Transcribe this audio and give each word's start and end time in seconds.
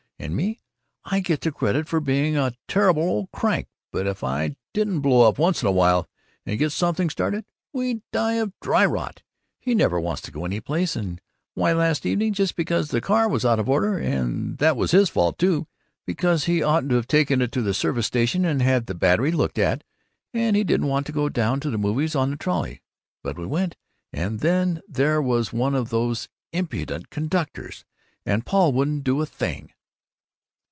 And 0.23 0.35
me, 0.35 0.61
I 1.03 1.19
get 1.19 1.41
the 1.41 1.51
credit 1.51 1.87
for 1.87 1.99
being 1.99 2.37
a 2.37 2.53
terrible 2.67 3.01
old 3.01 3.31
crank, 3.31 3.67
but 3.91 4.05
if 4.05 4.23
I 4.23 4.55
didn't 4.71 4.99
blow 5.01 5.27
up 5.27 5.39
once 5.39 5.63
in 5.63 5.67
a 5.67 5.71
while 5.71 6.07
and 6.45 6.59
get 6.59 6.71
something 6.73 7.09
started, 7.09 7.43
we'd 7.73 8.03
die 8.11 8.33
of 8.33 8.53
dry 8.61 8.85
rot. 8.85 9.23
He 9.59 9.73
never 9.73 9.99
wants 9.99 10.21
to 10.21 10.31
go 10.31 10.45
any 10.45 10.59
place 10.61 10.95
and 10.95 11.19
Why, 11.55 11.73
last 11.73 12.05
evening, 12.05 12.33
just 12.33 12.55
because 12.55 12.89
the 12.89 13.01
car 13.01 13.27
was 13.27 13.43
out 13.45 13.57
of 13.57 13.67
order 13.67 13.97
and 13.97 14.59
that 14.59 14.77
was 14.77 14.91
his 14.91 15.09
fault, 15.09 15.39
too, 15.39 15.65
because 16.05 16.43
he 16.45 16.61
ought 16.61 16.87
to 16.89 16.95
have 16.97 17.07
taken 17.07 17.41
it 17.41 17.51
to 17.53 17.63
the 17.63 17.73
service 17.73 18.05
station 18.05 18.45
and 18.45 18.61
had 18.61 18.85
the 18.85 18.93
battery 18.93 19.31
looked 19.31 19.57
at 19.57 19.83
and 20.35 20.55
he 20.55 20.63
didn't 20.63 20.85
want 20.87 21.07
to 21.07 21.11
go 21.11 21.29
down 21.29 21.59
to 21.61 21.71
the 21.71 21.79
movies 21.79 22.15
on 22.15 22.29
the 22.29 22.37
trolley. 22.37 22.83
But 23.23 23.39
we 23.39 23.47
went, 23.47 23.75
and 24.13 24.39
then 24.41 24.81
there 24.87 25.19
was 25.19 25.51
one 25.51 25.73
of 25.73 25.89
those 25.89 26.29
impudent 26.53 27.09
conductors, 27.09 27.85
and 28.23 28.45
Paul 28.45 28.71
wouldn't 28.71 29.03
do 29.03 29.19
a 29.21 29.25
thing. 29.25 29.71